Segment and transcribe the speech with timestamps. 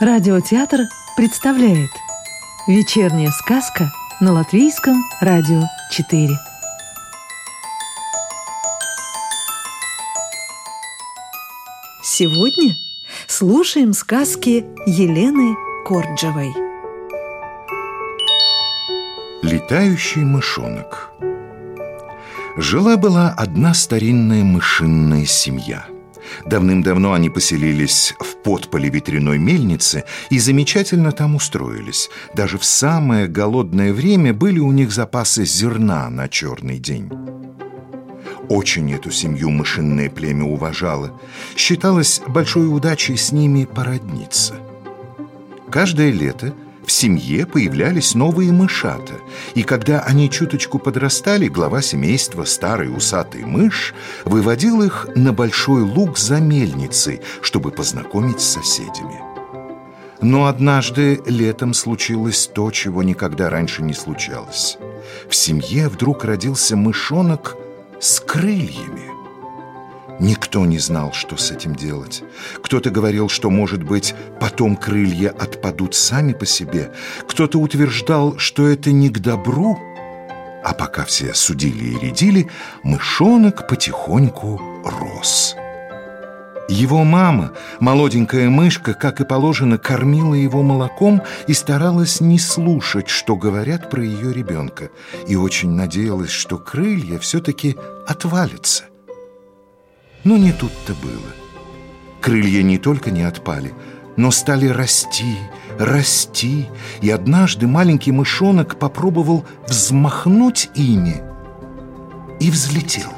[0.00, 0.82] Радиотеатр
[1.16, 1.90] представляет
[2.68, 3.90] Вечерняя сказка
[4.20, 6.38] на Латвийском радио 4
[12.04, 12.76] Сегодня
[13.26, 16.54] слушаем сказки Елены Корджевой.
[19.42, 21.10] Летающий мышонок.
[22.56, 25.86] Жила-была одна старинная мышинная семья–
[26.46, 32.10] Давным-давно они поселились в подполе ветряной мельницы и замечательно там устроились.
[32.34, 37.10] Даже в самое голодное время были у них запасы зерна на черный день.
[38.48, 41.20] Очень эту семью мышиное племя уважало.
[41.56, 44.54] Считалось большой удачей с ними породниться.
[45.70, 46.54] Каждое лето–
[46.88, 49.20] в семье появлялись новые мышата,
[49.54, 56.16] и когда они чуточку подрастали, глава семейства, старый усатый мышь, выводил их на большой луг
[56.16, 59.20] за мельницей, чтобы познакомить с соседями.
[60.22, 64.78] Но однажды летом случилось то, чего никогда раньше не случалось.
[65.28, 67.56] В семье вдруг родился мышонок
[68.00, 69.07] с крыльями.
[70.20, 72.24] Никто не знал, что с этим делать.
[72.62, 76.90] Кто-то говорил, что, может быть, потом крылья отпадут сами по себе.
[77.28, 79.78] Кто-то утверждал, что это не к добру.
[80.64, 82.48] А пока все судили и рядили,
[82.82, 85.54] мышонок потихоньку рос.
[86.68, 93.36] Его мама, молоденькая мышка, как и положено, кормила его молоком и старалась не слушать, что
[93.36, 94.90] говорят про ее ребенка,
[95.26, 98.84] и очень надеялась, что крылья все-таки отвалятся–
[100.28, 101.32] но не тут-то было.
[102.20, 103.72] Крылья не только не отпали,
[104.18, 105.38] но стали расти,
[105.78, 106.66] расти,
[107.00, 111.22] и однажды маленький мышонок попробовал взмахнуть ими
[112.40, 113.08] и взлетел.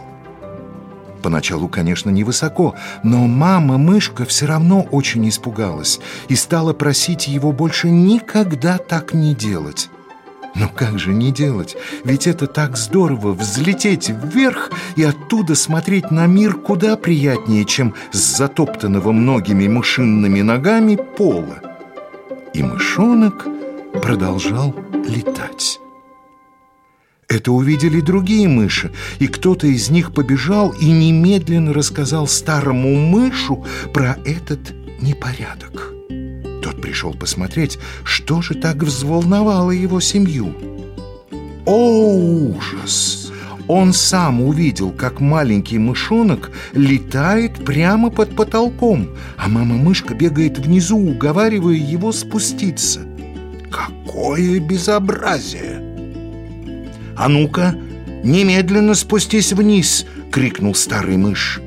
[1.21, 8.79] Поначалу, конечно, невысоко, но мама-мышка все равно очень испугалась и стала просить его больше никогда
[8.79, 9.91] так не делать.
[10.55, 11.77] Но как же не делать?
[12.05, 18.37] Ведь это так здорово взлететь вверх и оттуда смотреть на мир куда приятнее, чем с
[18.37, 21.61] затоптанного многими мышинными ногами пола.
[22.53, 23.47] И мышонок
[24.03, 24.75] продолжал
[25.07, 25.79] летать.
[27.29, 34.19] Это увидели другие мыши, и кто-то из них побежал и немедленно рассказал старому мышу про
[34.25, 36.00] этот непорядок
[36.77, 40.55] пришел посмотреть, что же так взволновало его семью.
[41.67, 43.33] О, ужас!
[43.69, 51.77] Он сам увидел, как маленький мышонок летает прямо под потолком, а мама-мышка бегает внизу, уговаривая
[51.77, 53.03] его спуститься.
[53.71, 55.91] Какое безобразие!
[57.17, 57.77] «А ну-ка,
[58.25, 61.61] немедленно спустись вниз!»— крикнул старый мышь.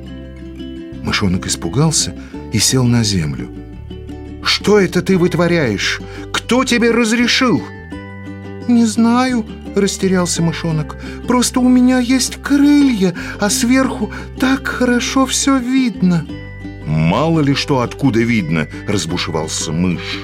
[1.02, 2.12] Мышонок испугался
[2.52, 3.63] и сел на землю.
[4.44, 6.00] Что это ты вытворяешь?
[6.32, 7.62] Кто тебе разрешил?»
[8.68, 9.44] «Не знаю»,—
[9.74, 10.96] растерялся мышонок.
[11.26, 16.26] «Просто у меня есть крылья, а сверху так хорошо все видно».
[16.86, 20.20] «Мало ли что откуда видно»,— разбушевался мышь.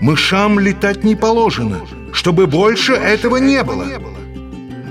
[0.00, 1.80] «Мышам летать не положено,
[2.12, 3.86] чтобы больше этого не было».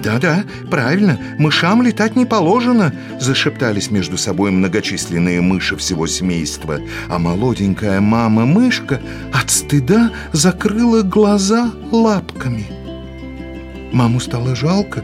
[0.07, 6.79] «Да-да, правильно, мышам летать не положено»,— зашептались между собой многочисленные мыши всего семейства,
[7.09, 9.01] а молоденькая мама-мышка
[9.34, 12.68] от стыда закрыла глаза лапками.
[13.91, 15.03] Маму стало жалко,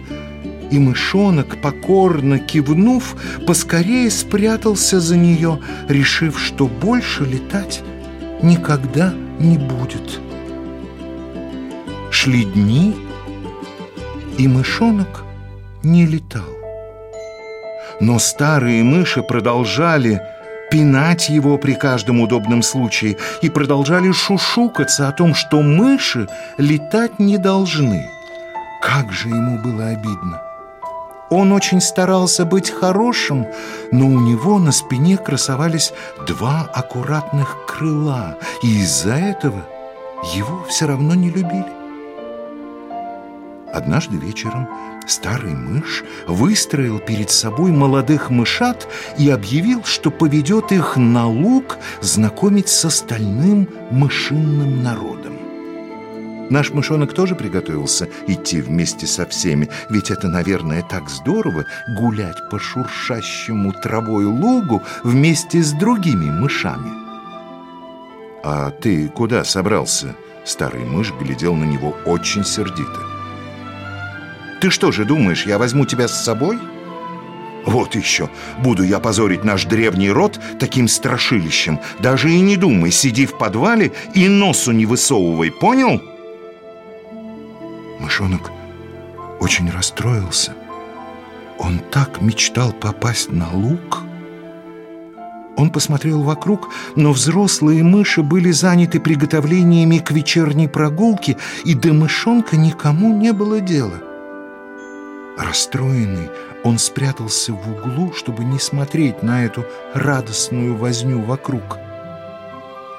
[0.72, 5.60] и мышонок, покорно кивнув, поскорее спрятался за нее,
[5.90, 7.82] решив, что больше летать
[8.42, 10.22] никогда не будет.
[12.10, 12.96] Шли дни,
[14.38, 15.24] и мышонок
[15.84, 16.44] не летал.
[18.00, 20.22] Но старые мыши продолжали
[20.72, 26.28] пинать его при каждом удобном случае и продолжали шушукаться о том, что мыши
[26.58, 28.10] летать не должны.
[28.82, 30.42] Как же ему было обидно!
[31.30, 33.48] Он очень старался быть хорошим,
[33.92, 35.94] но у него на спине красовались
[36.28, 39.66] два аккуратных крыла, и из-за этого
[40.36, 41.83] его все равно не любили.
[43.74, 44.70] Однажды вечером
[45.08, 48.88] старый мышь выстроил перед собой молодых мышат
[49.18, 55.34] и объявил, что поведет их на луг знакомить с остальным мышинным народом.
[56.52, 61.66] Наш мышонок тоже приготовился идти вместе со всеми, ведь это, наверное, так здорово
[61.98, 66.92] гулять по шуршащему травой лугу вместе с другими мышами.
[68.44, 70.16] «А ты куда собрался?»
[70.46, 73.13] Старый мышь глядел на него очень сердито.
[74.64, 76.58] Ты что же думаешь, я возьму тебя с собой?
[77.66, 78.30] Вот еще,
[78.60, 81.82] буду я позорить наш древний род таким страшилищем.
[82.00, 86.02] Даже и не думай, сиди в подвале и носу не высовывай, понял?
[88.00, 88.52] Мышонок
[89.42, 90.54] очень расстроился.
[91.60, 94.00] Он так мечтал попасть на луг.
[95.58, 101.36] Он посмотрел вокруг, но взрослые мыши были заняты приготовлениями к вечерней прогулке,
[101.66, 104.13] и до мышонка никому не было дела.
[105.38, 106.30] Расстроенный,
[106.64, 111.78] он спрятался в углу, чтобы не смотреть на эту радостную возню вокруг.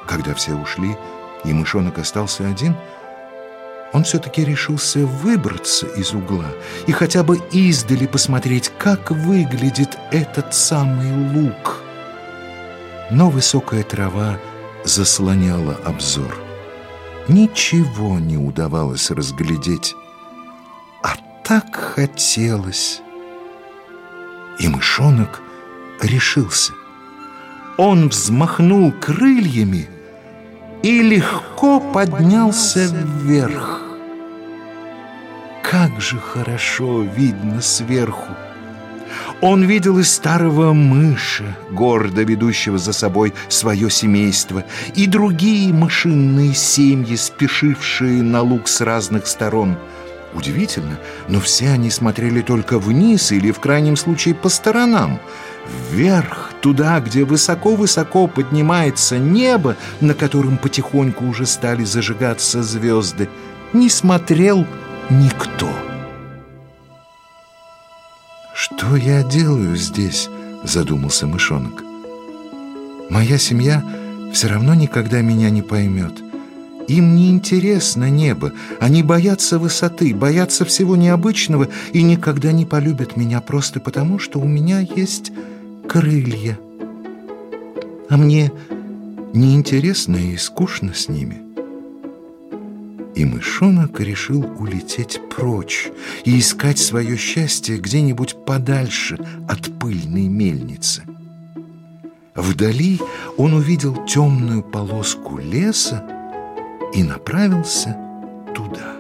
[0.07, 0.97] Когда все ушли,
[1.45, 2.75] и мышонок остался один,
[3.93, 6.47] он все-таки решился выбраться из угла
[6.89, 11.81] и хотя бы издали посмотреть, как выглядит этот самый лук.
[13.11, 14.39] Но высокая трава
[14.85, 16.37] заслоняла обзор.
[17.29, 19.95] Ничего не удавалось разглядеть,
[21.45, 23.03] так хотелось
[24.59, 25.43] и мышонок
[26.01, 26.73] решился.
[27.77, 29.89] Он взмахнул крыльями
[30.83, 33.83] и легко поднялся вверх.
[35.63, 38.33] Как же хорошо видно сверху!
[39.41, 44.65] Он видел и старого мыша, гордо ведущего за собой свое семейство,
[44.95, 49.77] и другие мышиные семьи, спешившие на луг с разных сторон–
[50.35, 50.99] Удивительно,
[51.29, 55.21] но все они смотрели только вниз или, в крайнем случае, по сторонам.
[55.91, 63.29] Вверх, туда, где высоко-высоко поднимается небо, на котором потихоньку уже стали зажигаться звезды,
[63.73, 64.67] не смотрел
[65.09, 65.69] никто.
[68.55, 70.29] «Что я делаю здесь?»—
[70.65, 71.85] задумался мышонок.
[73.09, 73.85] «Моя семья
[74.33, 76.24] все равно никогда меня не поймет».
[76.89, 83.41] Им не интересно небо, они боятся высоты, боятся всего необычного и никогда не полюбят меня
[83.41, 85.33] просто потому, что у меня есть
[85.89, 86.59] крылья.
[88.11, 88.53] А мне
[89.33, 91.41] неинтересно и скучно с ними.
[93.15, 95.91] И мышонок решил улететь прочь
[96.25, 101.03] и искать свое счастье где-нибудь подальше от пыльной мельницы.
[102.35, 103.01] Вдали
[103.37, 106.05] он увидел темную полоску леса,
[106.95, 107.97] и направился
[108.55, 108.95] туда.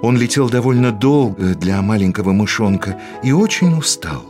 [0.00, 4.24] Он летел довольно долго для маленького мышонка и очень устал.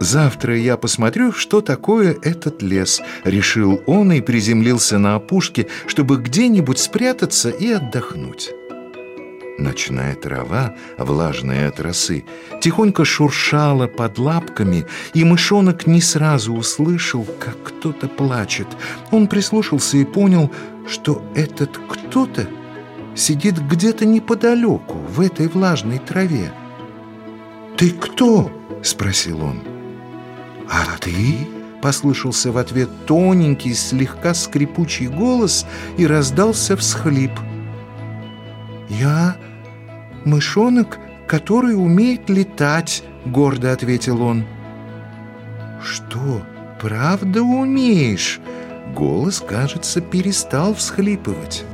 [0.00, 6.78] «Завтра я посмотрю, что такое этот лес»,— решил он и приземлился на опушке, чтобы где-нибудь
[6.78, 8.50] спрятаться и отдохнуть.
[9.58, 12.24] Ночная трава, влажная от росы,
[12.60, 18.66] тихонько шуршала под лапками, и мышонок не сразу услышал, как кто-то плачет.
[19.12, 20.50] Он прислушался и понял,
[20.88, 22.48] что этот кто-то
[23.14, 26.52] сидит где-то неподалеку, в этой влажной траве.
[27.76, 28.50] «Ты кто?»—
[28.82, 29.62] спросил он.
[30.68, 31.46] «А ты?»—
[31.82, 35.64] послышался в ответ тоненький, слегка скрипучий голос
[35.96, 37.32] и раздался всхлип.
[38.88, 39.36] «Я
[40.24, 44.44] мышонок, который умеет летать»,— гордо ответил он.
[45.82, 46.42] «Что,
[46.80, 48.40] правда умеешь?»
[48.94, 51.64] Голос, кажется, перестал всхлипывать.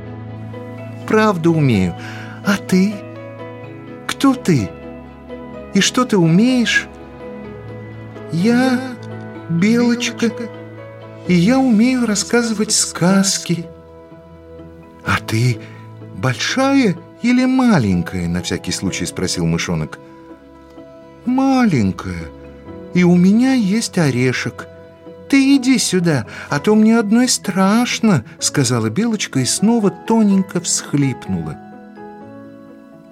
[1.07, 1.95] «Правда умею.
[2.45, 2.93] А ты?
[4.07, 4.69] Кто ты?
[5.73, 6.87] И что ты умеешь?»
[8.31, 8.79] «Я
[9.49, 10.31] Белочка,
[11.27, 13.65] и я умею рассказывать сказки».
[15.05, 15.59] «А ты
[16.15, 19.99] большая или маленькая?»— на всякий случай спросил мышонок.
[21.25, 22.29] «Маленькая,
[22.93, 24.67] и у меня есть орешек.
[25.29, 31.57] Ты иди сюда, а то мне одной страшно»,— сказала Белочка и снова тоненько всхлипнула.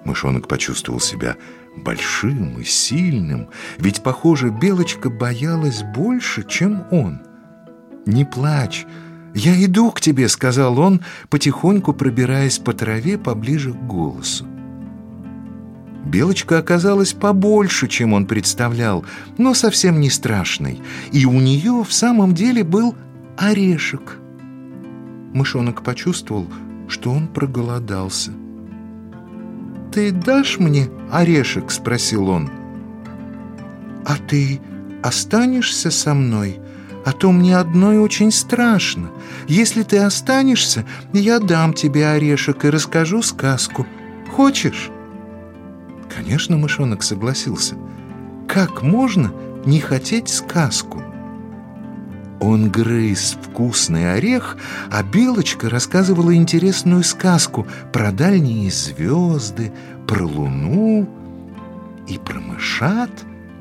[0.04, 1.36] Мышонок почувствовал себя
[1.76, 3.48] большим и сильным,
[3.78, 7.20] ведь, похоже, Белочка боялась больше, чем он.
[8.06, 8.86] «Не плачь,
[9.34, 14.46] «Я иду к тебе»,— сказал он, потихоньку пробираясь по траве поближе к голосу.
[16.04, 19.04] Белочка оказалась побольше, чем он представлял,
[19.38, 20.80] но совсем не страшной,
[21.12, 22.94] и у нее в самом деле был
[23.36, 24.18] орешек.
[25.32, 26.46] Мышонок почувствовал,
[26.88, 28.32] что он проголодался.
[29.92, 32.50] «Ты дашь мне орешек?»— спросил он.
[34.04, 34.60] «А ты
[35.02, 36.60] останешься со мной?»
[37.04, 39.10] А то мне одной очень страшно.
[39.46, 43.86] Если ты останешься, я дам тебе орешек и расскажу сказку.
[44.30, 44.90] Хочешь?»
[46.14, 47.76] Конечно, мышонок согласился.
[48.48, 49.32] Как можно
[49.64, 51.02] не хотеть сказку?
[52.40, 54.56] Он грыз вкусный орех,
[54.90, 59.72] а Белочка рассказывала интересную сказку про дальние звезды,
[60.08, 61.08] про луну
[62.08, 63.10] и про мышат,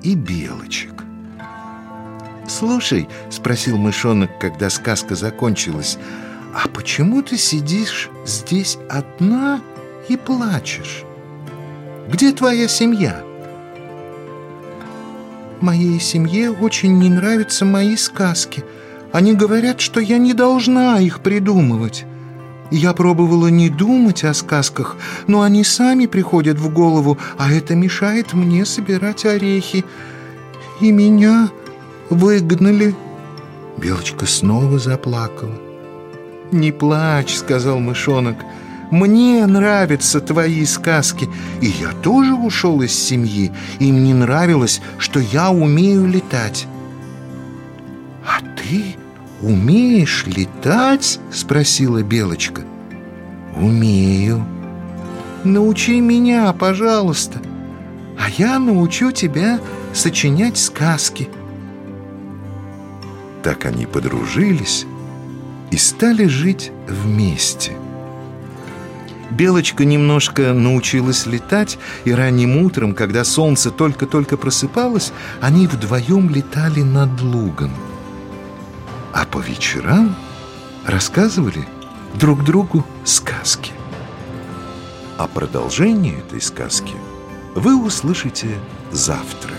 [0.01, 1.03] и белочек.
[2.49, 5.99] «Слушай»,— спросил мышонок, когда сказка закончилась,
[6.53, 9.61] «а почему ты сидишь здесь одна
[10.09, 11.03] и плачешь?
[12.11, 13.21] Где твоя семья?»
[15.61, 18.65] «Моей семье очень не нравятся мои сказки.
[19.11, 22.05] Они говорят, что я не должна их придумывать».
[22.71, 28.33] Я пробовала не думать о сказках, но они сами приходят в голову, а это мешает
[28.33, 29.83] мне собирать орехи.
[30.79, 31.49] И меня
[32.09, 32.95] выгнали.
[33.77, 35.55] Белочка снова заплакала.
[36.51, 38.37] «Не плачь»,— сказал мышонок.
[38.91, 41.29] «Мне нравятся твои сказки,
[41.61, 43.51] и я тоже ушел из семьи.
[43.77, 46.67] Им не нравилось, что я умею летать».
[48.25, 48.95] «А ты
[49.41, 52.63] умеешь летать?»— спросила Белочка.
[53.55, 54.43] «Умею».
[55.43, 57.39] «Научи меня, пожалуйста,
[58.17, 59.59] а я научу тебя
[59.93, 61.29] сочинять сказки».
[63.43, 64.85] Так они подружились
[65.71, 67.77] и стали жить вместе.
[69.31, 77.21] Белочка немножко научилась летать, и ранним утром, когда солнце только-только просыпалось, они вдвоем летали над
[77.21, 77.71] лугом.
[79.13, 80.15] А по вечерам
[80.85, 81.67] рассказывали
[82.15, 83.71] друг другу сказки.
[85.17, 86.95] А продолжение этой сказки
[87.53, 88.47] вы услышите
[88.91, 89.53] завтра.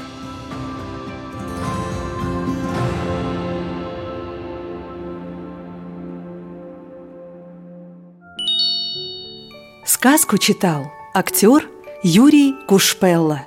[10.01, 11.69] Сказку читал актер
[12.03, 13.43] Юрий Кушпелла.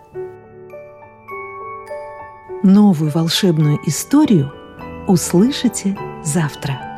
[2.62, 4.53] Новую волшебную историю
[5.07, 6.92] услышите завтра.